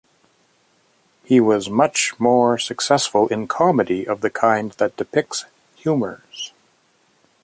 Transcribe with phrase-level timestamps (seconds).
[1.25, 6.51] He was much more successful in comedy of the kind that depicts humours.